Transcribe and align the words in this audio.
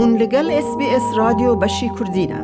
هون 0.00 0.10
لەگەل 0.22 0.46
SسBS 0.66 1.04
رادیۆ 1.20 1.50
بەشی 1.62 1.88
کوردینە. 1.96 2.40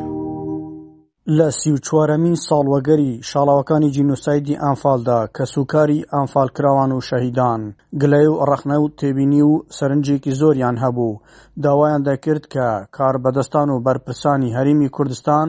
لە 1.37 1.47
سیوچوارەمین 1.59 2.35
ساڵوەگەری 2.47 3.11
شاڵاوەکانی 3.29 3.89
جینۆسایدی 3.95 4.59
ئەمفالدا 4.65 5.19
کە 5.35 5.43
سوکاری 5.53 6.05
ئەمفالکراوان 6.15 6.91
و 6.97 7.01
شەهیدان 7.09 7.61
گلەی 8.01 8.27
و 8.31 8.35
ڕەخنە 8.49 8.77
و 8.83 8.89
تێبینی 8.99 9.41
و 9.49 9.53
سەرنجێکی 9.77 10.33
زۆریان 10.39 10.75
هەبوو 10.83 11.19
داوایان 11.63 12.01
دەکرد 12.09 12.43
کە 12.53 12.67
کار 12.97 13.15
بەدەستان 13.23 13.69
و 13.71 13.81
بەرپرسانی 13.85 14.53
هەریمی 14.57 14.89
کوردستان 14.95 15.47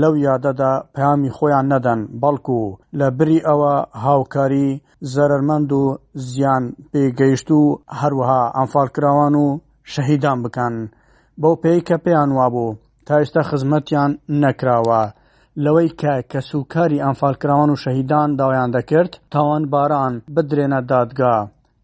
لەو 0.00 0.14
یادەدا 0.26 0.72
پامی 0.94 1.30
خۆیان 1.36 1.66
نەدەن 1.72 2.00
بەڵکو 2.22 2.60
لە 2.98 3.06
بری 3.18 3.40
ئەوە 3.48 3.74
هاوکاری 4.06 4.68
زەرمەند 5.14 5.70
و 5.80 5.82
زیان 6.28 6.64
پێگەیشت 6.92 7.48
و 7.58 7.60
هەروەها 8.00 8.42
ئەمفالکراوان 8.58 9.34
و 9.44 9.46
شەهیدان 9.92 10.38
بکەن 10.44 10.76
بەو 11.42 11.54
پێی 11.62 11.80
کە 11.88 11.96
پێیان 12.04 12.30
وابوو 12.38 12.76
تا 13.06 13.14
ئێستا 13.20 13.42
خزمەتیان 13.50 14.12
نەکراوە 14.44 15.02
لەوەی 15.64 15.90
کە 16.00 16.14
کەسوکاری 16.32 17.02
ئەمفالکراوان 17.04 17.70
و 17.70 17.80
شەهیددان 17.82 18.28
داوایان 18.40 18.70
دەکرد 18.76 19.12
تاوان 19.32 19.62
باران 19.72 20.14
بدرێنە 20.36 20.80
دادگا 20.92 21.36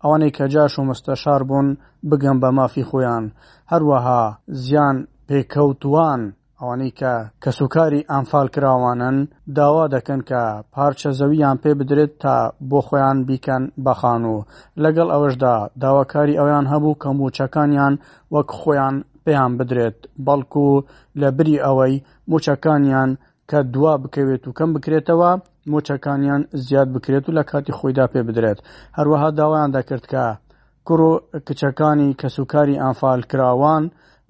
ئەوانەی 0.04 0.34
کە 0.36 0.44
جاش 0.54 0.72
و 0.78 0.86
مستەشار 0.90 1.42
بوون 1.48 1.68
بگەم 2.10 2.36
بە 2.42 2.48
مافی 2.58 2.84
خۆیان 2.90 3.24
هەروەها 3.72 4.22
زیان 4.64 4.96
پێکەوتوان 5.28 6.20
ئەوانەی 6.60 6.94
کە 7.00 7.14
کەسوکاری 7.42 8.06
ئەمفالکراوانن 8.12 9.16
داوا 9.56 9.84
دەکەن 9.94 10.20
کە 10.30 10.42
پارچە 10.74 11.10
زەویان 11.18 11.56
پێ 11.62 11.70
بدرێت 11.80 12.12
تا 12.22 12.36
بۆ 12.70 12.80
خۆیان 12.86 13.18
بیکەن 13.28 13.62
بەخان 13.86 14.22
و 14.32 14.36
لەگەڵ 14.82 15.08
ئەوەشدا 15.14 15.54
داواکاری 15.82 16.38
ئەویان 16.38 16.66
هەبوو 16.72 16.98
کەموچەکانیان 17.02 17.94
وەک 18.34 18.48
خۆیان 18.60 18.96
پێیان 19.24 19.52
بدرێت 19.58 19.98
بەڵکو 20.26 20.66
لە 21.20 21.28
بری 21.36 21.62
ئەوەی 21.64 21.94
موچەکانیان 22.30 23.10
کە 23.50 23.58
دوا 23.74 23.94
بکەوێت 24.02 24.42
و 24.46 24.54
کەم 24.58 24.70
بکرێتەوە 24.74 25.30
مۆچەکانیان 25.72 26.42
زیاد 26.66 26.88
بکرێت 26.94 27.24
و 27.28 27.34
لە 27.38 27.42
کاتی 27.50 27.76
خۆیدا 27.78 28.04
پێ 28.12 28.20
بدرێت 28.28 28.58
هەروەها 28.98 29.28
داوایان 29.38 29.70
دەکرد 29.76 30.04
کە 30.12 30.26
کوڕ 30.86 31.00
و 31.10 31.12
کچەکانی 31.46 32.14
کەسوکاری 32.20 32.80
ئەمفالکراوان 32.82 33.84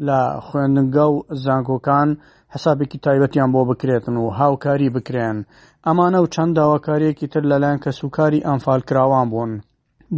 لە 0.07 0.21
خوێندنگە 0.47 1.05
و 1.15 1.17
زانکۆکان 1.45 2.09
حسابێکی 2.55 3.03
تایبەتیان 3.05 3.51
بۆ 3.55 3.61
بکرێتن 3.71 4.17
و 4.19 4.25
هاوکاری 4.39 4.89
بکرێن 4.97 5.39
ئەمانە 5.87 6.19
و 6.23 6.31
چەند 6.35 6.53
داواکاریەکی 6.59 7.27
تر 7.33 7.43
لەلایەن 7.51 7.83
کەسوکاری 7.85 8.45
ئەمفالکراوان 8.49 9.27
بوون 9.33 9.53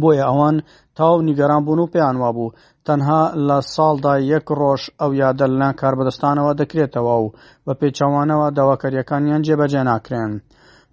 بۆیە 0.01 0.23
ئەوان 0.29 0.55
تاو 0.97 1.15
نیگەران 1.29 1.61
بوون 1.65 1.79
و 1.79 1.87
پێیانوا 1.93 2.31
بوو 2.37 2.53
تەنها 2.87 3.21
لە 3.47 3.57
ساڵدا 3.75 4.13
یەک 4.33 4.45
ڕۆژ 4.59 4.81
ئەو 4.99 5.11
یادەلنا 5.23 5.69
کار 5.79 5.93
بەدەستانەوە 5.99 6.51
دەکرێتەوە 6.61 7.15
و 7.23 7.27
بە 7.65 7.73
پێچوانەوە 7.79 8.47
داواکاریەکانیان 8.57 9.41
جێبەجێ 9.47 9.81
ناکرێن. 9.91 10.33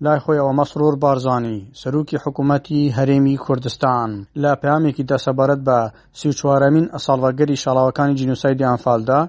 لای 0.04 0.18
خۆیەوە 0.24 0.52
مەسرور 0.60 0.94
بارزانانی 1.02 1.58
سەرروکی 1.80 2.18
حکوومەتی 2.24 2.92
هەرێمی 2.96 3.36
کوردستان 3.44 4.10
لە 4.42 4.50
پامێکی 4.62 5.08
دەسەبارەت 5.10 5.60
بە 5.68 5.78
سیچوارەمین 6.20 6.86
ئەساڵوەگەری 6.94 7.60
شڵاوەکانی 7.62 8.16
جینوسای 8.18 8.54
دیانفالدا 8.60 9.20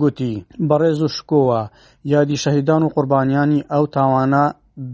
گوتی 0.00 0.34
بەڕێز 0.68 0.98
و 1.04 1.12
شکۆوە 1.16 1.60
یادی 2.14 2.36
شەهیددان 2.42 2.82
و 2.84 2.92
قوربانیانی 2.94 3.64
ئەو 3.72 3.84
تاوانە 3.96 4.44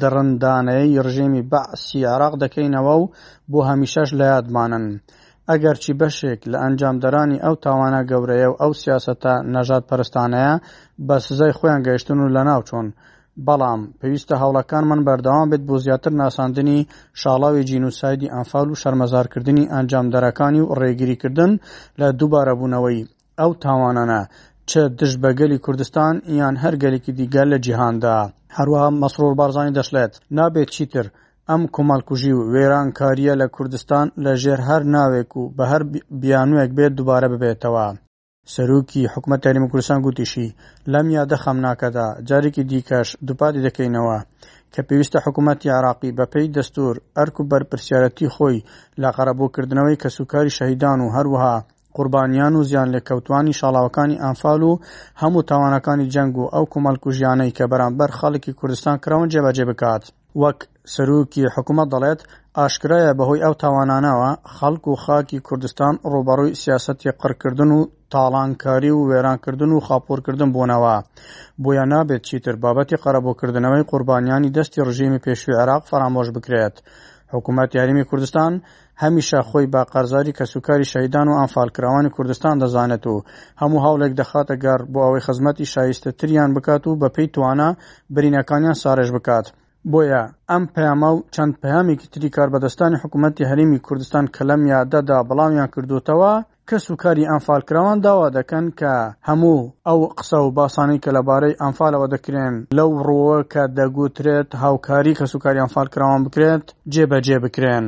دڕندانەی 0.00 0.90
ڕژێمی 1.06 1.42
بەعسی 1.52 2.00
عراق 2.14 2.34
دەکەینەوە 2.42 2.94
و 3.00 3.04
بۆ 3.52 3.60
هەمیشەش 3.70 4.08
لە 4.18 4.26
یادمانن. 4.34 4.86
ئەگەرچی 5.48 5.92
بەشێک 6.00 6.40
لە 6.50 6.56
ئەنجامدەرانی 6.64 7.42
ئەو 7.44 7.54
تاوانە 7.64 8.00
گەورەیە 8.10 8.48
و 8.50 8.58
ئەو 8.62 8.72
سیاستە 8.82 9.34
نەژات 9.54 9.84
پەرستانەیە 9.90 10.54
بە 11.06 11.16
سزای 11.26 11.56
خۆیان 11.58 11.80
گەیشتن 11.86 12.18
و 12.20 12.32
لە 12.36 12.42
ناوچۆن. 12.48 12.86
بەڵام 13.46 13.80
پێویستە 14.00 14.34
هەوڵەکانمان 14.42 15.00
بەردەوام 15.06 15.46
بێت 15.52 15.62
بۆ 15.68 15.76
زیاتر 15.84 16.12
ناساندنی 16.22 16.78
شاڵاوی 17.20 17.66
جینوسایدی 17.70 18.32
ئەنفال 18.34 18.68
و 18.70 18.78
شەرمەزارکردنی 18.82 19.70
ئەنجامدەرەکانی 19.74 20.62
و 20.64 20.74
ڕێگیریکردن 20.80 21.52
لە 22.00 22.06
دووبارە 22.18 22.54
بوونەوەی 22.58 23.00
ئەو 23.40 23.50
تاوانانە 23.64 24.22
چه 24.70 24.80
دشبەگەلی 24.98 25.62
کوردستان 25.64 26.14
یان 26.40 26.54
هەرگەلێکی 26.64 27.12
دیگە 27.18 27.44
لە 27.50 27.56
جیهاندا 27.64 28.18
هەروەها 28.58 28.88
مەسرۆر 29.02 29.32
بارزانانی 29.40 29.76
دەشلێت 29.78 30.12
نابێت 30.38 30.68
چیتر 30.76 31.06
ئەم 31.50 31.62
کۆمەڵکوژی 31.74 32.32
و 32.36 32.40
وێرانکاریە 32.52 33.34
لە 33.42 33.46
کوردستان 33.56 34.06
لە 34.24 34.32
ژێر 34.42 34.60
هەر 34.68 34.82
ناوێک 34.94 35.30
و 35.40 35.42
بە 35.56 35.64
هەر 35.72 35.82
بیانوێک 36.20 36.70
بێت 36.78 36.92
دووبارە 36.98 37.28
ببێتەوە. 37.32 37.86
سەرروکی 38.52 39.10
حکومت 39.14 39.38
تاریمە 39.44 39.68
کوردستان 39.72 40.00
گوتیشی 40.06 40.48
لەم 40.92 41.06
یادە 41.18 41.36
خەمناکەدا 41.44 42.06
جارێکی 42.28 42.64
دیکەش 42.70 43.08
دووپاتی 43.28 43.64
دەکەینەوە 43.66 44.18
کە 44.74 44.80
پێویستە 44.88 45.18
حکوومەتتی 45.24 45.74
عراقی 45.78 46.14
بەپەی 46.18 46.52
دەستور 46.56 46.94
ئەرک 47.16 47.36
و 47.40 47.48
بەرپرسیارەتی 47.50 48.32
خۆی 48.34 48.58
لە 49.02 49.08
قەرەبووکردنەوەی 49.16 50.00
کەسوکاری 50.04 50.54
شەهیددان 50.58 50.98
و 51.02 51.12
هەروەها 51.16 51.56
قوربانیان 51.94 52.54
و 52.56 52.62
زیان 52.68 52.88
لێکەوتانی 52.96 53.52
شاڵاوەکانی 53.60 54.20
ئەمفال 54.24 54.62
و 54.62 54.78
هەموو 55.22 55.42
تاوانەکانی 55.50 56.10
جەنگ 56.14 56.34
و 56.38 56.50
ئەو 56.54 56.64
کومەلکو 56.72 57.10
ژیانەی 57.16 57.54
کە 57.56 57.64
بەرامبەر 57.72 58.10
خەڵکی 58.18 58.52
کوردستان 58.58 58.96
کراون 59.04 59.28
جێبەجێ 59.32 59.64
بکات 59.70 60.02
وەک 60.42 60.58
سەرروکی 60.94 61.44
حکوومەت 61.54 61.88
دەڵێت 61.94 62.20
ئاشکرایە 62.58 63.12
بەهۆی 63.18 63.42
ئەو 63.44 63.54
تاوانانەوە 63.62 64.30
خەڵک 64.56 64.82
و 64.88 64.94
خاکی 65.04 65.38
کوردستان 65.48 65.94
ڕوبەڕووی 66.12 66.56
سیاستی 66.62 67.10
قڕکردن 67.20 67.70
و 67.76 67.80
تاڵانکاری 68.12 68.92
و 68.94 69.06
وێرانکردن 69.10 69.70
و 69.72 69.82
خاپۆرکردن 69.86 70.48
بوونەوە 70.54 70.96
بۆیە 71.62 71.84
نابێت 71.92 72.22
چیتر 72.28 72.54
بابەتی 72.62 73.00
قەرەبۆکردنەوەی 73.04 73.88
قوربانیانی 73.90 74.52
دەستی 74.56 74.80
ڕژیمی 74.86 75.22
پێشوی 75.24 75.56
عراق 75.62 75.82
فرامۆش 75.90 76.28
بکرێت 76.36 76.76
حکوومەت 77.34 77.70
یاریمی 77.78 78.04
کوردستان 78.10 78.52
هەمیشە 79.02 79.40
خۆی 79.48 79.66
با 79.74 79.82
قەرزاری 79.92 80.32
کەسوکاری 80.38 80.88
شەیدان 80.92 81.26
و 81.28 81.34
ئەمفالکراوانی 81.40 82.10
کوردستان 82.16 82.54
دەزانێت 82.62 83.04
و 83.06 83.24
هەموو 83.62 83.84
هەوڵێک 83.86 84.12
دەخاتە 84.20 84.54
گەڕ 84.64 84.80
بۆ 84.92 84.98
ئەوەی 85.04 85.24
خزمەتی 85.26 85.66
شایستە 85.72 86.10
تریان 86.20 86.50
بکات 86.56 86.82
و 86.86 86.98
بە 87.00 87.08
پێی 87.14 87.28
توانە 87.34 87.68
برینەکانیان 88.14 88.76
ساڕێژ 88.82 89.08
بکات. 89.16 89.46
بۆیە 89.92 90.22
ئەم 90.50 90.64
پەیامە 90.74 91.10
و 91.16 91.24
چەند 91.34 91.54
پەیامێکی 91.62 92.08
تری 92.12 92.28
کاربەدەستانی 92.36 93.00
حکوومەتتی 93.02 93.48
هەرمی 93.50 93.78
کوردستان 93.86 94.24
کەلەم 94.36 94.60
یادەدا 94.74 95.18
بەڵامیان 95.28 95.68
کردوتەوە 95.74 96.32
کەس 96.68 96.84
و 96.90 96.96
کاری 97.02 97.28
ئەمفالکراوان 97.32 97.98
داوا 98.06 98.28
دەکەن 98.38 98.66
کە 98.80 98.94
هەموو 99.28 99.60
ئەو 99.88 100.00
قسە 100.18 100.38
و 100.42 100.50
باسانی 100.58 100.98
کە 101.04 101.10
لەبارەی 101.16 101.58
ئەمفالەوە 101.62 102.06
دەکرێن 102.14 102.54
لەو 102.78 102.90
ڕۆوە 103.06 103.38
کە 103.52 103.62
دەگوترێت 103.78 104.50
هاوکاری 104.62 105.18
کەسوکاری 105.20 105.62
ئەمفالکراوان 105.64 106.20
بکرێت 106.26 106.66
جێبەجێ 106.94 107.38
بکرێن. 107.44 107.86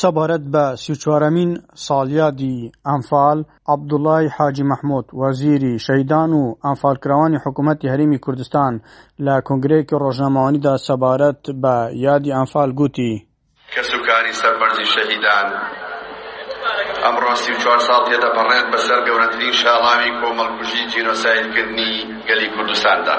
سەبارەت 0.00 0.44
بە 0.54 0.64
سیچوارەمین 0.84 1.50
ساڵیادی 1.86 2.54
ئەمفال 2.90 3.38
عبدوڵای 3.72 4.26
حاجی 4.36 4.64
مەحموود 4.72 5.06
وەزیری 5.20 5.74
شەیدان 5.86 6.30
و 6.38 6.42
ئەمفالکراوانی 6.66 7.38
حکوومەتتی 7.44 7.90
هەرمی 7.92 8.18
کوردستان 8.24 8.72
لە 9.26 9.34
کنگرەیەکی 9.48 9.98
ڕۆژنامەوانیدا 10.02 10.74
سەبارەت 10.88 11.42
بە 11.62 11.76
یادی 12.06 12.34
ئەمفال 12.36 12.70
گوتی 12.80 13.12
کەسوکاری 13.74 14.32
سەربەرزی 14.40 14.86
شەهیدان 14.94 15.48
ئەمڕۆ 17.04 17.32
سیچوار 17.44 17.78
ساڵ 17.88 18.02
تێدە 18.08 18.30
بەڕێت 18.36 18.66
بەسەر 18.72 19.00
گەورەترین 19.06 19.54
شاڵاوی 19.60 20.12
کۆمەڵکوژی 20.20 20.82
جینۆسایلکردنی 20.92 21.92
گەلی 22.28 22.48
کوردستاندا. 22.54 23.16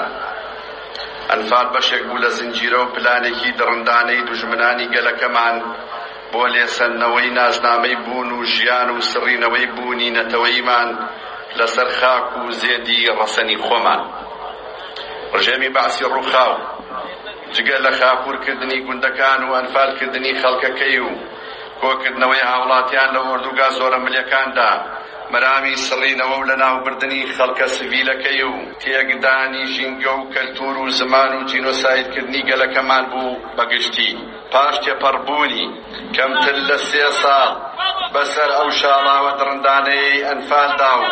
ئەلفار 1.32 1.66
بەشێک 1.74 2.02
بوو 2.08 2.22
لە 2.24 2.30
زنجیرە 2.38 2.78
و 2.82 2.90
پلانێکی 2.94 3.50
دڕندانەی 3.58 4.24
دوژمنانی 4.28 4.86
گەلەکەمان 4.94 5.56
بۆ 6.34 6.42
لێسەنەوەی 6.54 7.28
ناژنامەی 7.38 7.96
بوون 8.04 8.30
و 8.32 8.40
ژیان 8.54 8.88
و 8.96 9.04
سڕینەوەی 9.10 9.66
بوونی 9.76 10.10
نەتەوەیمان 10.16 10.88
لەسەر 11.58 11.88
خاک 11.98 12.28
و 12.42 12.44
زێدی 12.60 13.00
ڕەسەنی 13.18 13.58
خۆمان 13.66 14.02
ڕژێمی 15.34 15.70
باسی 15.76 16.04
ڕووخاو 16.12 16.54
جگە 17.54 17.76
لە 17.86 17.90
خاپورکردنی 17.98 18.78
گوندەکان 18.86 19.40
و 19.48 19.56
ئەنفالکردنی 19.58 20.38
خەڵکەکەی 20.40 20.98
و 21.08 21.10
کۆکردنەوەی 21.80 22.44
هاوڵاتیان 22.50 23.10
لە 23.16 23.20
وردوگا 23.30 23.68
زۆرە 23.78 23.98
ملیەکاندا 24.06 24.72
مەرامی 25.32 25.76
سڵینەوە 25.88 26.36
و 26.40 26.46
لە 26.50 26.54
ناوبردننی 26.62 27.28
خەڵکە 27.36 27.66
سڤیلەکەی 27.76 28.40
و 28.52 28.56
تێگدانی 28.82 29.64
ژینگە 29.74 30.12
و 30.20 30.30
کەلتور 30.34 30.76
و 30.82 30.86
زمان 31.00 31.30
و 31.38 31.44
جینۆسایدکردنی 31.50 32.42
گەلەکەمان 32.48 33.04
بوو 33.12 33.36
بەگشتی. 33.56 34.10
پاش 34.54 34.76
تێپەڕبوونی 34.84 35.64
کەمتر 36.16 36.56
لە 36.68 36.76
سێ 36.88 37.06
ساڵ 37.22 37.50
بەسەر 38.14 38.50
ئەو 38.58 38.68
شاڵاوە 38.80 39.32
درندانەی 39.40 40.22
ئەنفالدا 40.28 40.92
و 40.98 41.04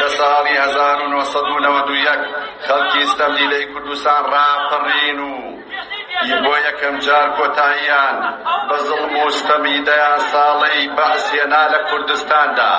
لە 0.00 0.08
ساڵی 0.18 0.54
1992 0.56 2.24
خەڵکی 2.66 2.98
ئیسلەملیلەی 3.02 3.64
کوردستان 3.72 4.22
ڕاپەڕین 4.34 5.18
و 5.30 5.34
بۆ 6.44 6.54
یەکەم 6.68 6.96
جار 7.06 7.28
کۆتاییان 7.38 8.16
بە 8.68 8.76
زڵم 8.88 9.14
و 9.24 9.30
ستەمیدەیان 9.40 10.20
ساڵی 10.32 10.80
بەعسیێنا 10.96 11.64
لە 11.72 11.78
کوردستاندا 11.90 12.72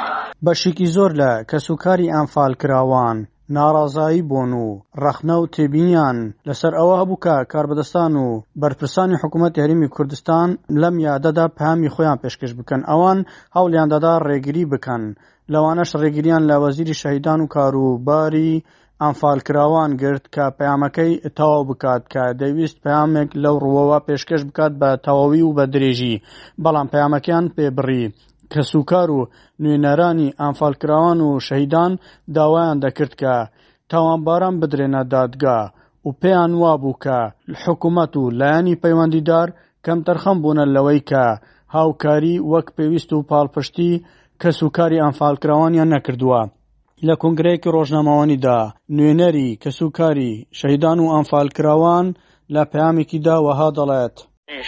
بەشێکی 0.45 0.87
زۆر 0.95 1.11
لە 1.21 1.31
کەسوکاری 1.51 2.11
ئەنفال 2.15 2.53
کراوان 2.61 3.17
ناڕازایی 3.55 4.21
بۆن 4.29 4.51
و 4.65 4.67
ڕەخنە 5.03 5.35
و 5.39 5.49
تێبینیان 5.55 6.17
لەسەر 6.47 6.73
ئەوە 6.79 6.95
هەبوو 7.01 7.21
کە 7.25 7.35
کاربدەستان 7.53 8.11
و 8.23 8.27
بەرپرسانی 8.61 9.19
حکوومەت 9.21 9.53
هەرمی 9.61 9.91
کوردستان 9.95 10.49
لەم 10.81 10.95
یادەدا 11.07 11.45
پامی 11.57 11.93
خۆیان 11.95 12.17
پێشکەش 12.23 12.51
بکەن 12.59 12.81
ئەوان 12.89 13.19
هەوڵیاندەدا 13.55 14.13
ڕێگری 14.27 14.69
بکەن 14.73 15.03
لەوانەش 15.53 15.91
ڕێگریان 16.01 16.43
لە 16.49 16.55
وەزیری 16.63 16.99
شەهیددان 17.01 17.39
و 17.41 17.51
کاروباری 17.55 18.63
ئەمفالکراوان 19.01 19.91
گرت 20.01 20.25
کە 20.35 20.45
پەیامەکەی 20.57 21.11
تەواو 21.37 21.67
بکات 21.69 22.03
کە 22.13 22.23
دەویست 22.39 22.77
پامێک 22.83 23.29
لەو 23.43 23.55
ڕوەوە 23.63 23.97
پێشکەش 24.07 24.41
بکات 24.49 24.73
بە 24.81 24.89
تەواوی 25.05 25.43
و 25.47 25.55
بە 25.57 25.65
درێژی 25.73 26.21
بەڵام 26.63 26.87
پەیامەکەیان 26.93 27.45
پێبڕی 27.55 28.05
کە 28.53 28.61
سوکار 28.71 29.09
و 29.17 29.19
نوێنەرانی 29.63 30.33
ئەمفالکراوان 30.41 31.19
و 31.27 31.29
شەیدان 31.47 31.91
داوایان 32.35 32.77
دەکرد 32.85 33.13
کە 33.21 33.33
تاوانباران 33.91 34.55
بدرێنە 34.61 35.01
دادگا 35.13 35.59
و 36.05 36.09
پێیان 36.21 36.51
وابوو 36.61 36.99
کە 37.03 37.17
حکوومەت 37.63 38.13
و 38.19 38.23
لایانی 38.39 38.79
پەیوەندیدار 38.83 39.47
کەم 39.85 39.99
تەرخەم 40.07 40.37
بوونە 40.43 40.65
لەوەی 40.75 41.01
کە 41.09 41.25
هاوکاری 41.75 42.35
وەک 42.51 42.67
پێویست 42.77 43.09
و 43.13 43.25
پاڵپشتی 43.31 43.93
کە 44.41 44.49
سوکاری 44.59 45.01
ئەمفالکراوانیان 45.05 45.89
نەکردووە. 45.95 46.41
لە 47.07 47.15
کنگرەیەکی 47.21 47.73
ڕۆژنامەوانیدا 47.75 48.59
نوێنەری 48.97 49.47
کە 49.61 49.69
سوکاری 49.79 50.31
شەیدان 50.59 50.97
و 51.01 51.11
ئەمفالکراوان 51.13 52.05
لە 52.53 52.63
پامێکیدا 52.71 53.35
وەها 53.45 53.69
دەڵێت. 53.77 54.17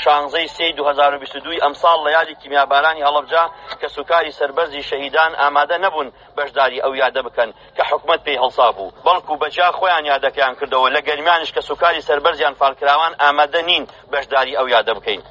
شانزەی 0.04 0.48
سی 0.58 0.66
2022 0.78 1.50
ئەمساڵ 1.64 2.00
لە 2.06 2.12
یادی 2.18 2.36
کیمیابارانی 2.42 3.06
هەڵبجا 3.08 3.44
کە 3.82 3.88
سوکاری 3.96 4.32
سربەرزی 4.40 4.84
شەهیدان 4.90 5.32
ئامادە 5.42 5.78
نەبوون 5.86 6.10
بەشداری 6.38 6.82
ئەو 6.84 6.94
یادە 7.04 7.22
بکەن 7.28 7.50
کە 7.76 7.84
حکومت 7.90 8.20
پێی 8.26 8.42
هەڵسا 8.44 8.68
بوو 8.76 8.96
بەڵکو 9.06 9.34
بەجا 9.42 9.68
خۆیان 9.80 10.06
یادەکەیان 10.12 10.54
کردەوە 10.60 10.88
لە 10.96 11.00
گەرمیانش 11.08 11.50
کە 11.56 11.62
سوکاری 11.70 12.02
سربەرزیان 12.08 12.54
فالکراوان 12.60 13.14
ئامادە 13.22 13.62
نین 13.70 13.84
بەشداری 14.12 14.58
ئەو 14.58 14.68
یادە 14.76 14.94
بکەین 14.98 15.22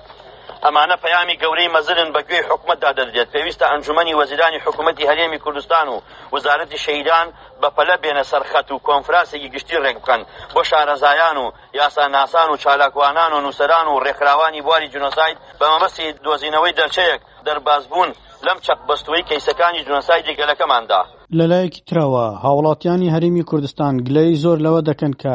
ئەمانە 0.65 0.97
پەیامی 1.05 1.37
گەورەی 1.43 1.73
مەزرن 1.75 2.11
بە 2.15 2.21
گوێی 2.29 2.47
حکومتدا 2.51 2.91
دەدرێت 2.99 3.29
پێویستە 3.35 3.65
ئەنجومی 3.73 4.17
وەزیرانی 4.21 4.63
حکوومەتتی 4.65 5.09
هەرێمی 5.11 5.43
کوردستان 5.45 5.87
و 5.93 5.97
وزارەتی 6.35 6.83
شەیدان 6.85 7.27
بەپەلە 7.63 7.97
بێنە 8.03 8.25
سەرخەت 8.31 8.69
و 8.71 8.83
کۆنفراسێکی 8.87 9.53
گشتی 9.55 9.83
ڕێک 9.85 9.97
بکەن 10.03 10.21
بۆ 10.55 10.61
شارەزایان 10.71 11.37
و 11.45 11.53
یاساناسان 11.79 12.49
و 12.51 12.57
چالاکوانان 12.63 13.33
و 13.37 13.41
نووسران 13.45 13.87
و 13.89 14.01
ڕێکراوانی 14.07 14.63
بواری 14.67 14.93
جنۆسایت 14.95 15.39
بە 15.61 15.65
مەمەسی 15.73 16.07
دۆزینەوەی 16.27 16.77
دەرچەیەک 16.79 17.21
دەربازبوون 17.47 18.11
لەم 18.47 18.59
چەق 18.67 18.81
بەستوەی 18.89 19.27
کەیسەکانی 19.29 19.85
جنۆسایدی 19.87 20.37
گەلەکەماندا. 20.41 21.03
لەلایەکی 21.39 21.85
ترەوە 21.89 22.27
هاوڵاتیانی 22.45 23.13
هەریمی 23.15 23.45
کوردستان 23.51 23.95
گلەی 24.07 24.33
زۆر 24.43 24.59
لەوە 24.67 24.81
دەکەن 24.89 25.13
کە 25.23 25.35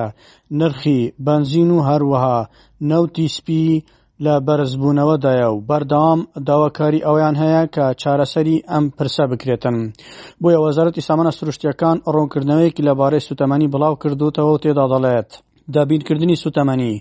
نرخی 0.60 1.00
بنزین 1.25 1.70
و 1.72 1.80
هەروەها 1.88 2.38
نەوتی 2.92 3.28
سپی 3.38 3.84
لە 4.25 4.33
بەرزبوونەوەدایە 4.48 5.48
و 5.51 5.56
بەردەوام 5.69 6.19
داواکاری 6.48 7.06
ئەویان 7.06 7.36
هەیە 7.42 7.63
کە 7.75 7.86
چارەسەری 8.01 8.63
ئەم 8.71 8.86
پرسە 8.98 9.24
بکرێتن 9.31 9.75
بۆیە 10.42 10.60
وەزارەتی 10.65 11.06
سامانە 11.07 11.31
سروشتیەکان 11.39 11.98
ڕوونکردنەوەیکی 12.13 12.86
لەبارەی 12.89 13.25
سوتەمەنی 13.27 13.71
بڵاو 13.74 14.00
کردوتەوە 14.04 14.56
تێدا 14.63 14.86
دەڵێت. 14.94 15.31
دابینکردنی 15.75 16.42
سوتەمەنی 16.44 16.94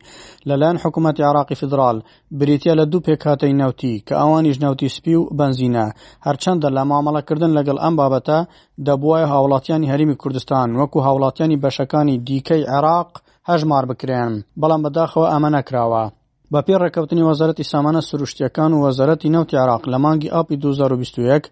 لەلایەن 0.49 0.81
حکوومەتتی 0.83 1.27
عراقی 1.31 1.57
فدرال 1.63 1.97
بریتە 2.41 2.73
لە 2.81 2.85
دوو 2.93 3.05
پێکاتەی 3.07 3.57
نەوتی 3.61 3.95
کە 4.07 4.15
ئەوانیش 4.21 4.57
نەوتی 4.65 4.89
سپی 4.97 5.15
و 5.19 5.23
بنزینە 5.39 5.87
هەرچەندە 6.27 6.69
لە 6.77 6.83
مامەڵەکردن 6.91 7.53
لەگەڵ 7.59 7.77
ئەم 7.85 7.95
بابەتە 8.01 8.39
دەبواە 8.87 9.23
هاوڵاتیانی 9.33 9.91
هەرمی 9.93 10.17
کوردستان 10.23 10.69
وەکو 10.81 10.99
هاوڵاتیانی 11.07 11.61
بەشەکانی 11.65 12.21
دیکەی 12.29 12.67
عێراق 12.73 13.11
هەژمار 13.49 13.85
بکرێن 13.91 14.33
بەڵام 14.61 14.81
بەداخەوە 14.87 15.27
ئەمە 15.33 15.51
نەکراوە 15.57 16.05
بە 16.53 16.61
پێ 16.67 16.77
ڕێکەوتنی 16.83 17.27
وەزارەتی 17.29 17.69
سامانە 17.73 18.03
سروشتیەکان 18.09 18.71
و 18.73 18.81
وەزارەتی 18.85 19.33
نەوتی 19.35 19.61
عراق 19.63 19.83
لە 19.93 19.99
مانگی 20.05 20.33
ئاپی 20.35 20.57
2021 20.65 21.45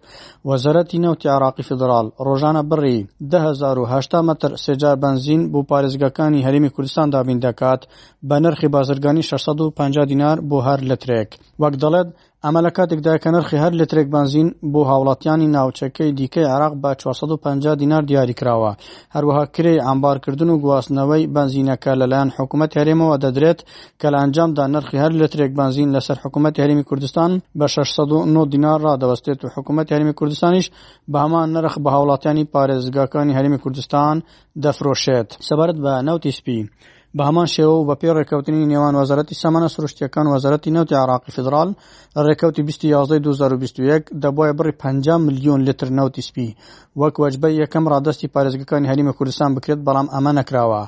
وەزارەتی 0.49 1.01
نەوتی 1.05 1.31
عراقی 1.35 1.63
فدرال 1.69 2.07
ڕۆژانە 2.25 2.61
بڕی 2.69 2.97
1970 3.21 4.15
متر 4.29 4.49
سێجار 4.65 4.95
بنزین 5.03 5.41
بۆ 5.53 5.59
پارێزگەکانی 5.69 6.45
هەرمی 6.47 6.69
کوردستان 6.75 7.07
دابین 7.13 7.39
دەکات 7.45 7.81
بە 8.29 8.35
نرخی 8.43 8.67
بازرگانی 8.75 9.23
650 9.29 10.05
دینار 10.11 10.37
بۆ 10.49 10.57
هەر 10.67 10.79
لە 10.89 10.95
ترێک 11.01 11.29
وەک 11.61 11.73
دەڵێت 11.83 12.07
ئەمە 12.45 12.61
لە 12.65 12.71
کاتێکدا 12.77 13.13
کە 13.23 13.29
نرخی 13.35 13.57
هەر 13.63 13.73
لترێک 13.79 14.07
بنزین 14.15 14.47
بۆ 14.73 14.81
هاوڵاتیانی 14.91 15.47
ناوچەکەی 15.55 16.15
دیکەی 16.19 16.49
عراق 16.55 16.73
بە 16.83 16.91
450 17.01 17.75
دینار 17.81 18.03
دیاری 18.09 18.33
کراوە 18.39 18.71
هەروەها 19.15 19.43
کرێ 19.55 19.75
ئامبارکردن 19.85 20.49
و 20.51 20.59
گواستنەوەی 20.63 21.23
بنزینەکە 21.35 21.91
لەلایەن 22.01 22.29
حکوومەت 22.37 22.71
هەرێمەوە 22.79 23.15
دەدرێت 23.23 23.59
کە 24.01 24.07
لە 24.13 24.17
ئەنجامدا 24.21 24.63
نرخی 24.73 24.97
هەر 25.03 25.11
لترێک 25.21 25.51
بنزین 25.59 25.89
لەسەر 25.95 26.17
حکوومەت 26.23 26.55
هەرمی 26.61 26.83
کوردستان 26.89 27.31
بە 27.59 27.67
609 27.75 28.43
دینار 28.53 28.79
ڕدەوەستێت 28.87 29.39
و 29.43 29.51
حکوومەت 29.55 29.87
هەرمی 29.93 30.13
کوردستانیش 30.19 30.65
بە 31.11 31.17
هەمان 31.23 31.47
نرخ 31.55 31.73
بە 31.83 31.89
هاوڵاتیانی 31.95 32.49
پارێزگاکانی 32.53 33.35
هەرمی 33.37 33.59
کوردستان 33.63 34.15
دەفرۆشێت 34.63 35.29
سەبارەت 35.47 35.77
بە 35.83 35.91
ناوتی 36.07 36.31
سپی. 36.39 36.59
بە 37.17 37.23
هەمان 37.29 37.47
شێوە 37.55 37.75
و 37.77 37.87
بە 37.89 37.95
پێ 38.01 38.09
ڕێککەوتنی 38.17 38.67
نێوان 38.71 38.95
وەزارەتی 38.99 39.39
سەمانە 39.41 39.69
سروشتیەکان 39.75 40.27
وەزارەتی 40.33 40.73
نەوتی 40.75 40.99
عراقی 41.03 41.33
فدرال 41.37 41.69
ڕێکەوتی 42.25 42.61
2021 42.63 44.03
دەبواە 44.23 44.51
بڕی 44.59 44.73
5 44.81 45.07
میلیۆن 45.25 45.59
لتر 45.67 45.87
نەوتی 45.97 46.21
سپی 46.27 46.49
وەک 46.99 47.15
وەجبە 47.23 47.49
یەکەم 47.61 47.83
ڕادستی 47.91 48.31
پارێزگەکانی 48.33 48.89
هەریمە 48.91 49.13
کوردستان 49.17 49.49
بکرێت 49.55 49.79
بەڵام 49.87 50.07
ئەمە 50.13 50.31
نەکراوە 50.39 50.81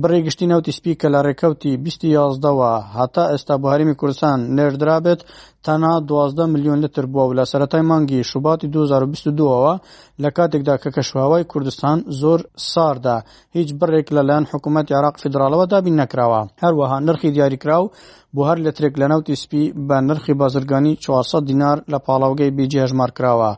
بڕێگشتی 0.00 0.50
نەوتی 0.52 0.76
سپی 0.78 0.94
کە 1.00 1.08
لە 1.14 1.20
ڕێکەوتی 1.26 1.72
2011ەوە 1.84 2.72
هەتا 2.96 3.24
ئێستا 3.32 3.54
بۆ 3.62 3.66
هەرمی 3.72 3.98
کوردستان 4.00 4.38
نێردرابێت 4.56 5.20
تەنها 5.68 5.94
دوازدە 6.10 6.44
میلیۆن 6.54 6.78
لتر 6.84 7.04
بووە 7.12 7.24
و 7.28 7.32
لە 7.38 7.44
سەتای 7.52 7.82
مانگی 7.90 8.20
شوباتی 8.30 8.66
2022ەوە 8.74 9.72
لە 10.22 10.30
کاتێکدا 10.36 10.74
کە 10.82 10.88
کەشوهاوای 10.96 11.44
کوردستان 11.52 11.98
زۆر 12.20 12.40
ساردا 12.72 13.16
هیچ 13.56 13.68
بڕێک 13.80 14.06
لەلایەن 14.16 14.44
حکوومەت 14.52 14.86
عراق 14.98 15.16
فدراالەوە 15.22 15.66
دابین 15.72 15.96
نەکراوە 16.02 16.40
هەروەها 16.64 16.98
نرخی 17.06 17.30
دیاریکرا 17.34 17.78
و 17.82 17.90
بۆ 18.34 18.42
هەر 18.48 18.58
لە 18.66 18.72
ترێک 18.76 18.94
لە 19.00 19.06
ناوتی 19.10 19.36
سپی 19.42 19.64
بە 19.88 19.96
نرخی 20.08 20.34
بازرگانی 20.40 20.96
400 21.00 21.44
دینار 21.50 21.78
لە 21.92 21.98
پاڵاوگەی 22.06 22.52
بیجێژمار 22.56 23.10
کراوە 23.18 23.50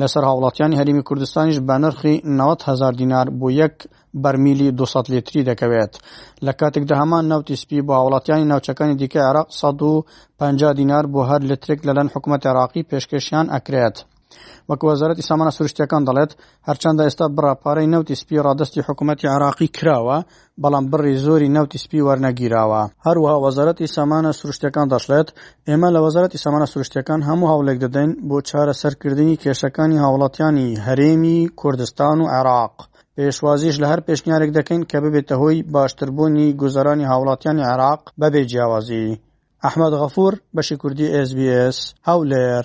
لەسەر 0.00 0.22
هاوڵاتیانی 0.30 0.78
هەرمی 0.80 1.06
کوردستانیش 1.08 1.58
بە 1.68 1.76
نرخی 1.84 2.14
90هزار 2.40 2.92
دینار 3.00 3.26
بۆ 3.40 3.48
یەک 3.62 3.74
بەرمیلی 4.22 4.68
200 4.78 5.10
لتری 5.14 5.46
دەکەوێت 5.50 5.92
لە 6.46 6.52
کاتێکدا 6.60 6.94
هەمان 7.02 7.24
ناوتیسپی 7.32 7.84
بۆ 7.86 7.92
هاوڵاتیانی 7.98 8.48
ناوچەکانی 8.52 8.98
دیکە 9.00 9.20
عراق 9.28 9.48
150 9.50 10.72
دینار 10.80 11.04
بۆ 11.12 11.20
هەر 11.30 11.40
لترێک 11.50 11.80
لەلەن 11.88 12.08
حکوومەت 12.14 12.42
عراقی 12.50 12.86
پێشکەشیان 12.90 13.46
ئەکرێت. 13.54 13.96
وەک 14.70 14.80
وەزارەتی 14.88 15.26
سامانە 15.28 15.52
سروشتیەکان 15.58 16.02
دەڵێت 16.08 16.32
هەرچەندە 16.68 17.02
ئێستا 17.06 17.26
بڕاپارەی 17.36 17.90
نەوتی 17.94 18.18
سپی 18.22 18.42
ڕادستی 18.46 18.84
حکوومەتتی 18.86 19.32
عراقی 19.34 19.68
کراوە 19.76 20.18
بەڵام 20.62 20.84
بڕی 20.92 21.14
زۆری 21.26 21.52
نەوتی 21.56 21.78
سپی 21.84 22.04
وەرنەگیراوە 22.06 22.82
هەروەها 23.06 23.36
وەزارەتی 23.46 23.92
سامانە 23.96 24.32
سروشتەکان 24.38 24.86
دەشڵێت 24.94 25.28
ئێمە 25.68 25.88
لە 25.94 26.00
وەزارەتی 26.06 26.42
سامانە 26.44 26.66
سروشتەکان 26.72 27.20
هەموو 27.28 27.50
هەوڵێک 27.52 27.78
دەدەین 27.84 28.10
بۆ 28.28 28.36
چارە 28.48 28.74
سەرکردنی 28.82 29.40
کێشەکانی 29.42 30.02
هاوڵاتیانی 30.04 30.68
هەرێمی 30.86 31.38
کوردستان 31.60 32.16
و 32.20 32.30
عێراق. 32.34 32.74
پێشوازیش 33.16 33.76
لە 33.82 33.86
هەر 33.92 34.00
پێشنیارێک 34.06 34.50
دەکەین 34.58 34.82
کە 34.90 34.98
ببێتە 35.04 35.34
هۆی 35.42 35.58
باشتربوونی 35.74 36.54
گوزارانی 36.62 37.08
هاوڵاتیانی 37.10 37.64
عراق 37.72 38.00
بەبێ 38.20 38.42
جیاوازی. 38.50 39.08
ئەحمد 39.64 39.92
غەفور 40.00 40.32
بەشی 40.54 40.76
کوردی 40.82 41.08
SسBS 41.26 41.78
هەولێر. 42.08 42.64